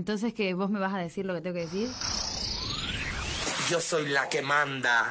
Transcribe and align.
Entonces, 0.00 0.32
que 0.32 0.54
vos 0.54 0.70
me 0.70 0.80
vas 0.80 0.94
a 0.94 0.96
decir 0.96 1.26
lo 1.26 1.34
que 1.34 1.42
tengo 1.42 1.56
que 1.56 1.66
decir? 1.66 1.90
Yo 3.68 3.82
soy 3.82 4.08
la 4.08 4.30
que 4.30 4.40
manda. 4.40 5.10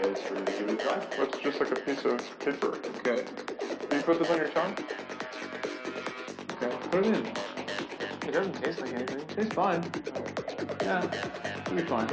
is 0.06 0.20
for 0.20 0.34
you 0.34 0.66
to 0.66 0.76
try. 0.76 0.98
It's 1.18 1.38
just 1.38 1.60
like 1.60 1.70
a 1.72 1.76
piece 1.76 2.04
of 2.04 2.38
paper. 2.40 2.78
Okay. 2.98 3.24
Do 3.90 3.96
you 3.96 4.02
put 4.02 4.18
this 4.18 4.30
on 4.30 4.36
your 4.38 4.48
tongue? 4.48 4.76
Okay. 6.52 6.76
Put 6.90 7.06
it 7.06 7.14
in. 7.14 7.26
It 8.28 8.32
doesn't 8.32 8.62
taste 8.62 8.80
like 8.80 8.92
anything. 8.92 9.24
It's 9.36 9.54
fine. 9.54 9.84
Yeah. 10.82 11.04
It'll 11.66 11.74
be 11.74 11.82
fine. 11.82 12.08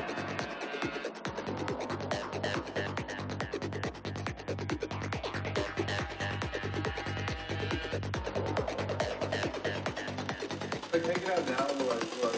Like, 10.92 11.04
take 11.06 11.18
it 11.18 11.30
out 11.30 11.48
now 11.50 11.68
and 11.70 12.33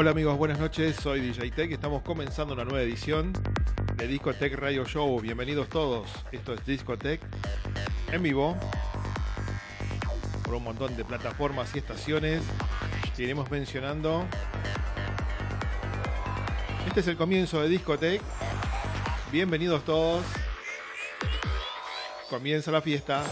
Hola 0.00 0.12
amigos, 0.12 0.38
buenas 0.38 0.58
noches, 0.58 0.96
soy 0.96 1.20
DJ 1.20 1.50
Tech, 1.50 1.70
estamos 1.70 2.02
comenzando 2.02 2.54
una 2.54 2.64
nueva 2.64 2.80
edición 2.80 3.34
de 3.96 4.06
Discotech 4.06 4.54
Radio 4.54 4.86
Show. 4.86 5.20
Bienvenidos 5.20 5.68
todos, 5.68 6.08
esto 6.32 6.54
es 6.54 6.64
Discotech 6.64 7.20
en 8.10 8.22
vivo 8.22 8.56
por 10.42 10.54
un 10.54 10.64
montón 10.64 10.96
de 10.96 11.04
plataformas 11.04 11.76
y 11.76 11.80
estaciones 11.80 12.40
que 13.14 13.24
iremos 13.24 13.50
mencionando. 13.50 14.24
Este 16.86 17.00
es 17.00 17.06
el 17.06 17.18
comienzo 17.18 17.60
de 17.60 17.68
Discotech. 17.68 18.22
Bienvenidos 19.30 19.84
todos. 19.84 20.24
Comienza 22.30 22.70
la 22.70 22.80
fiesta. 22.80 23.22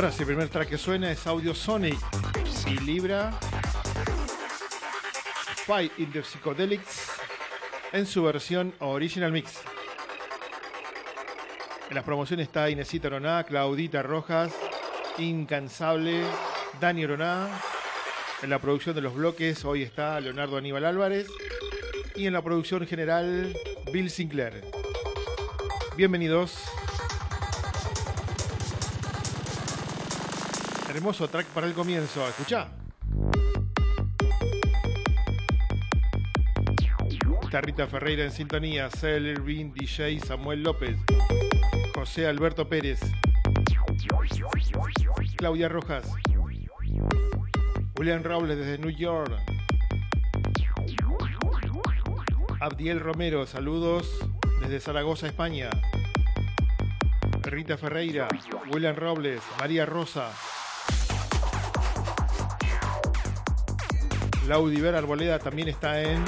Ahora 0.00 0.12
sí, 0.12 0.22
el 0.22 0.28
primer 0.28 0.48
track 0.48 0.70
que 0.70 0.78
suena 0.78 1.12
es 1.12 1.26
Audio 1.26 1.54
Sonic 1.54 1.98
y 2.66 2.80
Libra 2.86 3.38
Fight 5.66 5.92
in 5.98 6.10
the 6.10 6.22
Psychedelics 6.22 7.10
en 7.92 8.06
su 8.06 8.22
versión 8.22 8.72
Original 8.78 9.30
Mix. 9.30 9.60
En 11.90 11.96
las 11.96 12.04
promociones 12.04 12.46
está 12.46 12.70
Inesita 12.70 13.10
Roná, 13.10 13.44
Claudita 13.44 14.02
Rojas, 14.02 14.54
Incansable, 15.18 16.24
Dani 16.80 17.04
Roná. 17.04 17.50
En 18.40 18.48
la 18.48 18.58
producción 18.58 18.94
de 18.94 19.02
los 19.02 19.14
bloques 19.14 19.66
hoy 19.66 19.82
está 19.82 20.18
Leonardo 20.18 20.56
Aníbal 20.56 20.86
Álvarez. 20.86 21.26
Y 22.16 22.26
en 22.26 22.32
la 22.32 22.40
producción 22.40 22.86
general, 22.86 23.54
Bill 23.92 24.08
Sinclair. 24.08 24.64
Bienvenidos. 25.94 26.58
Hermoso 30.90 31.28
track 31.28 31.46
para 31.46 31.68
el 31.68 31.72
comienzo. 31.72 32.26
Escucha. 32.26 32.66
Está 37.42 37.60
Rita 37.60 37.86
Ferreira 37.86 38.24
en 38.24 38.32
sintonía. 38.32 38.90
Cel 38.90 39.44
DJ 39.72 40.18
Samuel 40.18 40.64
López. 40.64 40.96
José 41.94 42.26
Alberto 42.26 42.68
Pérez. 42.68 43.00
Claudia 45.36 45.68
Rojas. 45.68 46.06
Julián 47.96 48.24
Robles 48.24 48.58
desde 48.58 48.78
New 48.78 48.90
York. 48.90 49.32
Abdiel 52.58 52.98
Romero, 52.98 53.46
saludos 53.46 54.18
desde 54.60 54.80
Zaragoza, 54.80 55.28
España. 55.28 55.70
Rita 57.42 57.76
Ferreira, 57.76 58.26
William 58.72 58.96
Robles, 58.96 59.40
María 59.60 59.86
Rosa. 59.86 60.32
Laudiver 64.50 64.96
Arboleda 64.96 65.38
también 65.38 65.68
está 65.68 66.02
en 66.02 66.24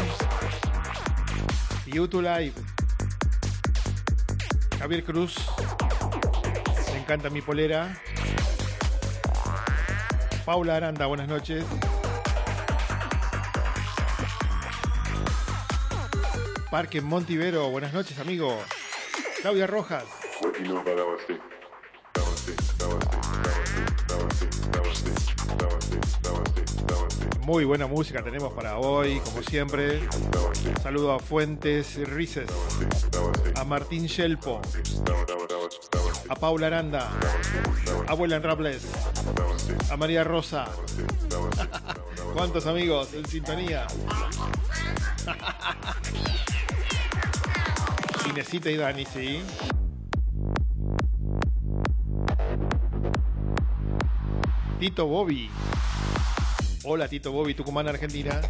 YouTube 1.86 2.22
Live. 2.22 2.52
Javier 4.78 5.02
Cruz, 5.02 5.34
me 6.92 7.00
encanta 7.00 7.30
mi 7.30 7.42
polera. 7.42 8.00
Paula 10.44 10.76
Aranda, 10.76 11.06
buenas 11.06 11.26
noches. 11.26 11.64
Parque 16.70 17.00
Montivero, 17.00 17.70
buenas 17.70 17.92
noches, 17.92 18.20
amigo. 18.20 18.56
Claudia 19.40 19.66
Rojas. 19.66 20.04
Muy 27.44 27.64
buena 27.64 27.88
música 27.88 28.22
tenemos 28.22 28.52
para 28.52 28.78
hoy, 28.78 29.18
como 29.20 29.42
siempre. 29.42 30.00
Saludo 30.80 31.12
a 31.12 31.18
Fuentes 31.18 31.96
Rices, 32.08 32.48
a 33.56 33.64
Martín 33.64 34.06
Shelpo, 34.06 34.60
a 36.28 36.36
Paula 36.36 36.68
Aranda, 36.68 37.10
a 38.06 38.12
Abuela 38.12 38.38
Rables, 38.38 38.86
a 39.90 39.96
María 39.96 40.22
Rosa. 40.22 40.68
¿Cuántos 42.32 42.66
amigos 42.66 43.12
en 43.12 43.26
sintonía? 43.26 43.88
Inesita 48.30 48.70
y 48.70 48.76
Dani, 48.76 49.04
sí. 49.04 49.42
Tito 54.78 55.06
Bobby. 55.06 55.50
Hola 56.84 57.06
Tito 57.06 57.30
Bobby, 57.30 57.54
Tucumán, 57.54 57.86
Argentina. 57.86 58.40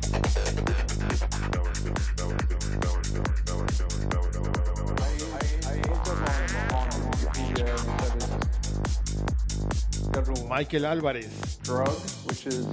Michael 10.49 10.85
Álvarez. 10.87 11.59
drug, 11.63 11.89
which 12.27 12.47
is 12.47 12.67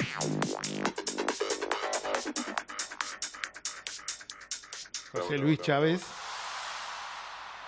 José 5.13 5.37
Luis 5.37 5.59
Chávez. 5.59 6.01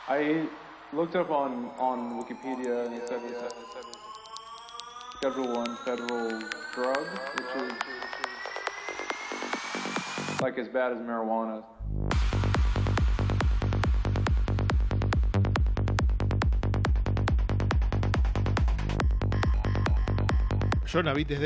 I 0.08 0.48
looked 0.94 1.16
up 1.16 1.30
on 1.30 1.72
on 1.78 2.20
Wikipedia 2.20 2.86
and 2.86 3.91
Schedule 5.22 5.54
One 5.54 5.76
federal 5.86 6.30
drug, 6.74 7.06
which 7.36 7.56
is 7.64 7.74
like 10.42 10.58
as 10.58 10.68
bad 10.68 10.94
as 10.94 10.98
marijuana. 10.98 11.64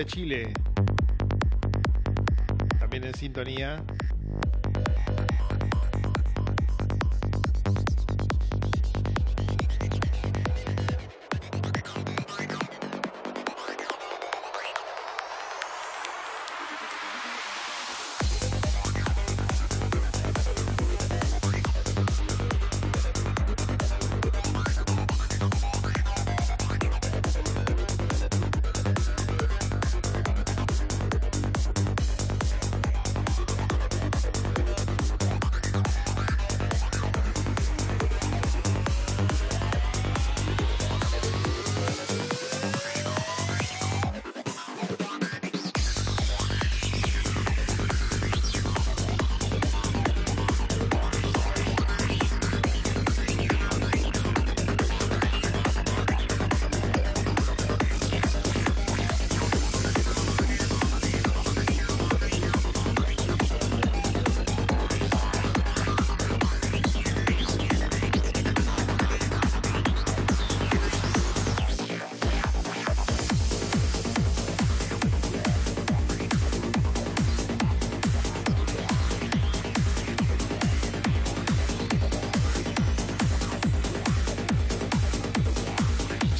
Chile. 0.06 0.54
También 2.80 3.04
en 3.04 3.13
sintonía. 3.13 3.83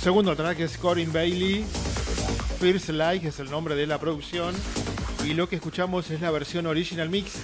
Segundo 0.06 0.36
track 0.36 0.60
es 0.60 0.78
Corin 0.78 1.12
Bailey. 1.12 1.66
First 2.60 2.90
Like 2.90 3.28
es 3.28 3.40
el 3.40 3.50
nombre 3.50 3.74
de 3.74 3.88
la 3.88 3.98
producción. 3.98 4.54
Y 5.26 5.34
lo 5.34 5.50
que 5.50 5.56
escuchamos 5.56 6.12
es 6.12 6.22
la 6.22 6.30
versión 6.30 6.68
original 6.68 7.10
mix. 7.10 7.40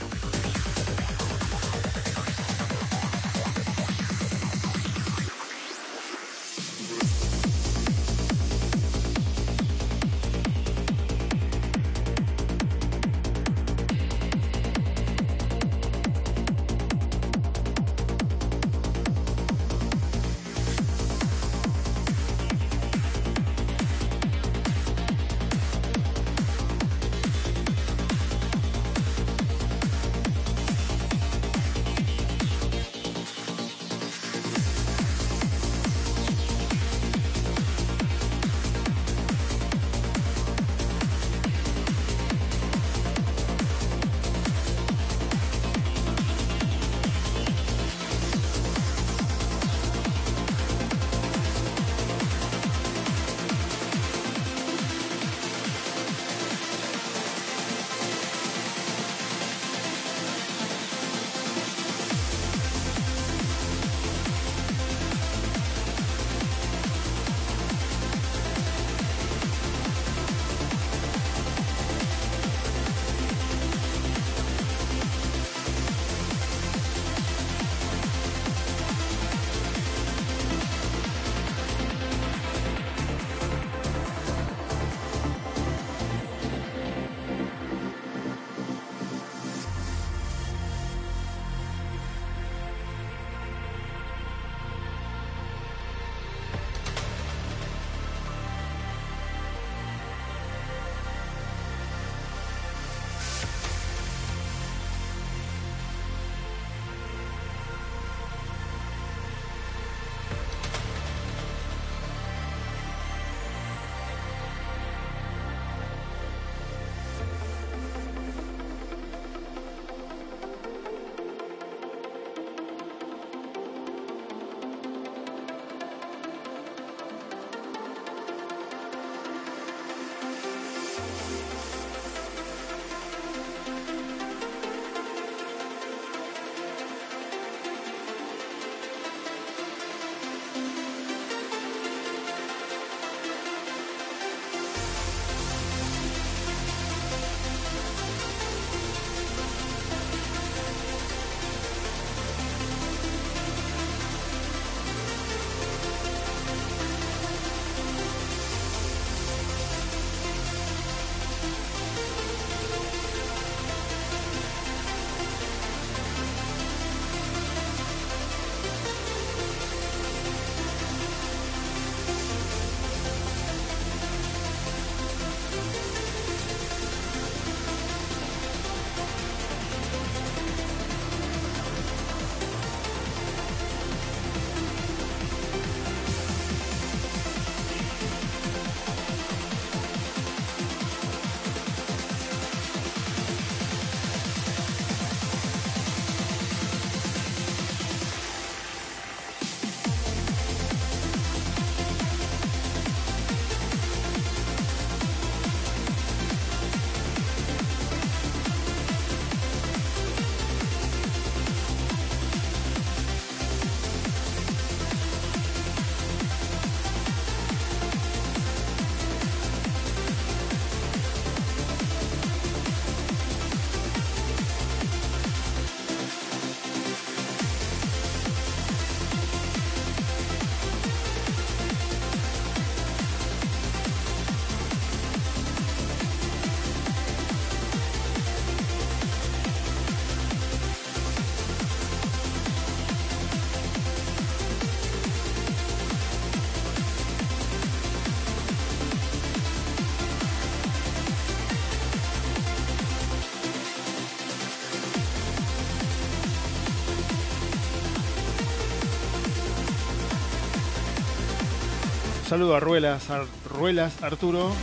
Saludo 262.31 262.55
a 262.55 262.61
Ruelas, 262.61 263.07
Ruelas 263.43 264.01
Arturo. 264.01 264.53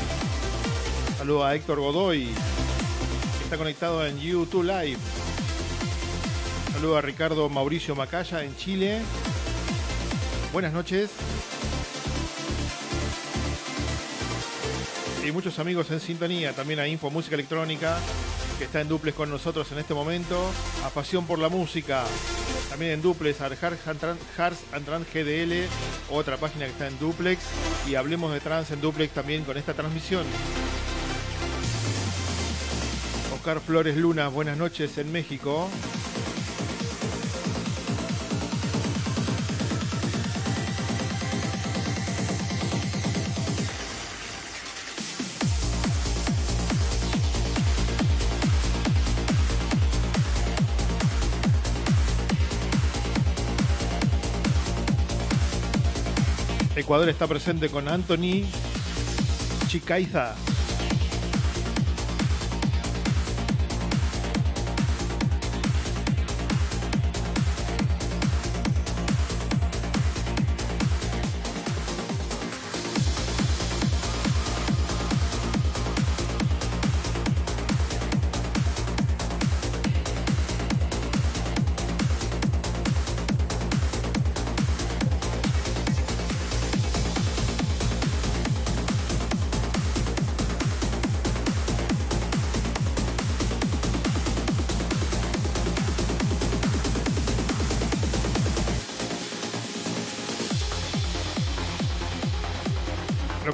Saludo 1.19 1.45
a 1.45 1.55
Héctor 1.55 1.79
Godoy, 1.81 2.25
que 2.25 3.45
está 3.45 3.59
conectado 3.59 4.07
en 4.07 4.19
YouTube 4.19 4.63
Live. 4.63 4.97
Saludo 6.73 6.97
a 6.97 7.03
Ricardo 7.03 7.47
Mauricio 7.51 7.95
Macaya 7.95 8.43
en 8.43 8.57
Chile. 8.57 9.03
Buenas 10.51 10.73
noches. 10.73 11.11
Y 15.27 15.31
muchos 15.31 15.59
amigos 15.59 15.91
en 15.91 16.01
sintonía, 16.01 16.55
también 16.55 16.81
a 16.81 16.89
Info 16.89 17.11
Música 17.11 17.35
Electrónica, 17.35 17.99
que 18.57 18.65
está 18.65 18.81
en 18.81 18.89
duples 18.89 19.15
con 19.15 19.29
nosotros 19.29 19.71
en 19.73 19.79
este 19.81 19.93
momento. 19.93 20.43
A 20.87 20.89
Pasión 20.89 21.27
por 21.27 21.39
la 21.39 21.51
Música, 21.51 22.05
también 22.69 22.93
en 22.93 23.03
duplex, 23.03 23.41
a 23.41 23.49
Hearts 23.49 23.87
and 23.87 24.01
Tran- 24.01 24.19
Hearts 24.37 24.61
and 24.73 24.85
Trans 24.85 25.07
GDL, 25.13 25.67
otra 26.11 26.37
página 26.37 26.65
que 26.67 26.73
está 26.73 26.87
en 26.89 26.99
duplex. 26.99 27.41
Y 27.87 27.95
hablemos 27.95 28.33
de 28.33 28.41
trans 28.41 28.71
en 28.71 28.81
duplex 28.81 29.13
también 29.15 29.45
con 29.45 29.57
esta 29.57 29.75
transmisión. 29.75 30.25
Oscar 33.35 33.61
Flores 33.61 33.97
Luna, 33.97 34.29
buenas 34.29 34.57
noches 34.59 34.99
en 34.99 35.11
México. 35.13 35.69
Ecuador 56.89 57.11
está 57.11 57.27
presente 57.27 57.69
con 57.69 57.87
Anthony 57.87 58.47
Chicaiza. 59.67 60.35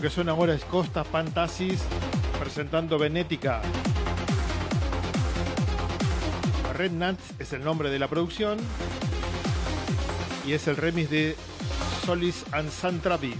Que 0.04 0.10
suena 0.10 0.32
ahora 0.32 0.52
es 0.52 0.62
Costa 0.66 1.02
Fantasis 1.02 1.80
presentando 2.38 2.98
Benética. 2.98 3.62
Red 6.76 6.90
Nuts 6.92 7.22
es 7.38 7.54
el 7.54 7.64
nombre 7.64 7.88
de 7.88 7.98
la 7.98 8.06
producción 8.06 8.58
y 10.46 10.52
es 10.52 10.68
el 10.68 10.76
remix 10.76 11.08
de 11.08 11.36
Solis 12.04 12.44
and 12.52 12.70
Santrapi. 12.70 13.32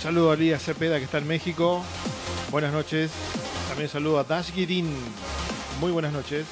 Saludo 0.00 0.32
a 0.32 0.36
Lía 0.36 0.58
Cepeda 0.58 0.98
que 0.98 1.04
está 1.04 1.18
en 1.18 1.26
México. 1.26 1.84
Buenas 2.50 2.72
noches. 2.72 3.10
También 3.68 3.88
saludo 3.88 4.18
a 4.18 4.24
Dash 4.24 4.50
Girin. 4.50 4.88
Muy 5.78 5.92
buenas 5.92 6.12
noches. 6.12 6.46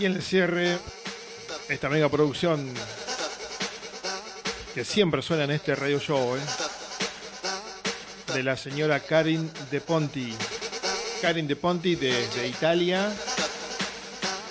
Y 0.00 0.06
en 0.06 0.14
el 0.14 0.22
cierre, 0.22 0.78
esta 1.68 1.90
mega 1.90 2.08
producción 2.08 2.72
que 4.74 4.82
siempre 4.82 5.20
suena 5.20 5.44
en 5.44 5.50
este 5.50 5.74
radio 5.74 6.00
show, 6.00 6.36
¿eh? 6.36 6.40
de 8.32 8.42
la 8.42 8.56
señora 8.56 9.00
Karin 9.00 9.50
De 9.70 9.82
Ponti. 9.82 10.34
Karin 11.20 11.46
De 11.46 11.54
Ponti 11.54 11.96
desde 11.96 12.48
Italia 12.48 13.12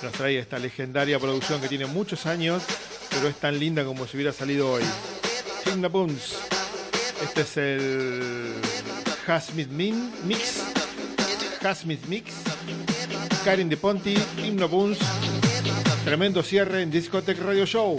nos 0.04 0.12
trae 0.12 0.38
esta 0.38 0.60
legendaria 0.60 1.18
producción 1.18 1.60
que 1.60 1.68
tiene 1.68 1.88
muchos 1.88 2.28
años, 2.28 2.62
pero 3.10 3.28
es 3.28 3.36
tan 3.38 3.58
linda 3.58 3.84
como 3.84 4.06
si 4.06 4.18
hubiera 4.18 4.32
salido 4.32 4.74
hoy. 4.74 4.84
Signa 5.64 5.88
Boons. 5.88 6.36
Este 7.24 7.42
es 7.42 7.58
el 7.58 8.54
Hasmith 9.26 9.70
Mix. 9.70 10.62
Hasmith 11.64 12.06
Mix. 12.06 12.49
Karin 13.44 13.70
De 13.70 13.78
Ponti, 13.78 14.16
Himno 14.44 14.68
Boons. 14.68 14.98
Tremendo 16.04 16.44
cierre 16.44 16.82
en 16.82 16.92
Discotech 16.92 17.40
Radio 17.40 17.66
Show. 17.66 17.98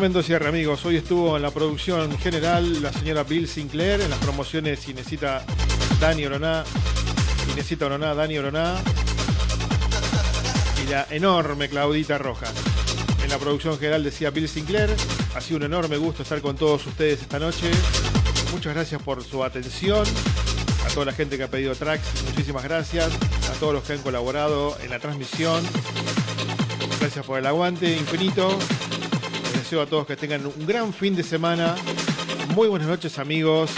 Tremendo 0.00 0.22
cierre, 0.22 0.48
amigos. 0.48 0.82
Hoy 0.86 0.96
estuvo 0.96 1.36
en 1.36 1.42
la 1.42 1.50
producción 1.50 2.16
general 2.16 2.82
la 2.82 2.90
señora 2.90 3.22
Bill 3.22 3.46
Sinclair, 3.46 4.00
en 4.00 4.08
las 4.08 4.18
promociones 4.20 4.88
Inesita 4.88 5.44
Dani 6.00 6.24
Oroná, 6.24 6.64
Inesita 7.52 7.84
Oroná, 7.84 8.14
Dani 8.14 8.38
Oroná 8.38 8.76
y 10.82 10.90
la 10.90 11.06
enorme 11.10 11.68
Claudita 11.68 12.16
Rojas. 12.16 12.54
En 13.22 13.28
la 13.28 13.36
producción 13.36 13.78
general 13.78 14.02
decía 14.02 14.30
Bill 14.30 14.48
Sinclair. 14.48 14.88
Ha 15.34 15.40
sido 15.42 15.58
un 15.58 15.64
enorme 15.64 15.98
gusto 15.98 16.22
estar 16.22 16.40
con 16.40 16.56
todos 16.56 16.86
ustedes 16.86 17.20
esta 17.20 17.38
noche. 17.38 17.70
Muchas 18.52 18.72
gracias 18.72 19.02
por 19.02 19.22
su 19.22 19.44
atención. 19.44 20.06
A 20.86 20.88
toda 20.94 21.04
la 21.04 21.12
gente 21.12 21.36
que 21.36 21.42
ha 21.42 21.50
pedido 21.50 21.74
tracks, 21.74 22.24
muchísimas 22.24 22.64
gracias. 22.64 23.12
A 23.50 23.60
todos 23.60 23.74
los 23.74 23.84
que 23.84 23.92
han 23.92 23.98
colaborado 23.98 24.78
en 24.80 24.88
la 24.88 24.98
transmisión. 24.98 25.62
Gracias 27.00 27.26
por 27.26 27.38
el 27.38 27.44
aguante 27.44 27.94
infinito. 27.94 28.58
A 29.78 29.86
todos 29.86 30.04
que 30.04 30.16
tengan 30.16 30.44
un 30.44 30.66
gran 30.66 30.92
fin 30.92 31.14
de 31.14 31.22
semana. 31.22 31.76
Muy 32.56 32.66
buenas 32.66 32.88
noches 32.88 33.20
amigos. 33.20 33.70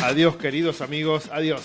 Adiós 0.00 0.36
queridos 0.36 0.80
amigos. 0.80 1.24
Adiós. 1.32 1.60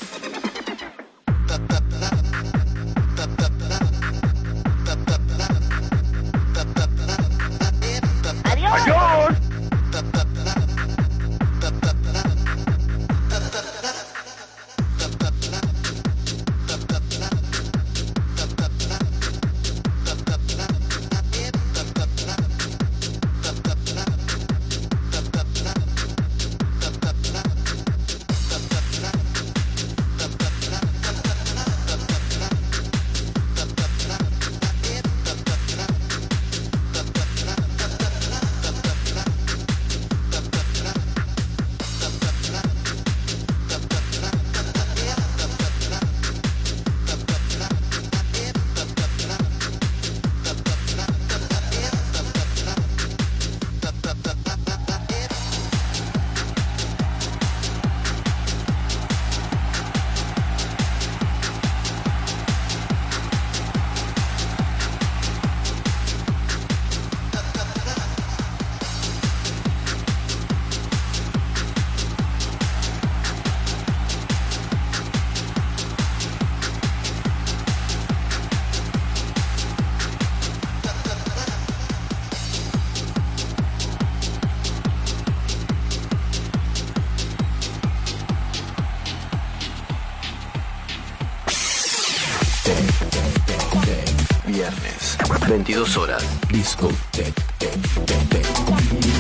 22 95.77 95.97
horas. 95.97 96.23
Disco 96.49 96.89
Tech. 97.11 97.35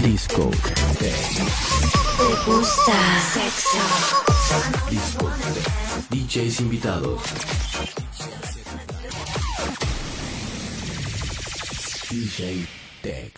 Disco 0.01 0.49
Tech. 0.97 1.15
¿Te 2.17 2.51
gusta 2.51 3.21
sexo? 3.31 3.77
Disco 4.89 5.31
Tech. 5.53 6.09
DJs 6.09 6.59
invitados. 6.61 7.21
DJ 12.09 12.67
Tech. 13.03 13.33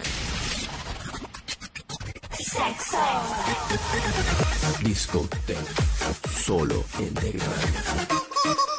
Sexo. 2.38 3.04
Disco 4.82 5.28
Tech. 5.46 5.68
Solo 6.42 6.86
en 7.00 7.16
Radio. 7.18 8.79